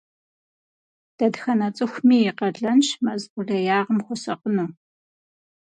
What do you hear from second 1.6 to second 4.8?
цӀыхуми и къалэнщ мэз къулеягъым хуэсакъыну.